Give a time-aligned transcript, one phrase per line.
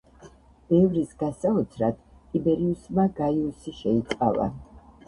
[0.69, 2.01] ბევრის გასაოცრად,
[2.33, 4.53] ტიბერიუსმა გაიუსი შეიწყალა.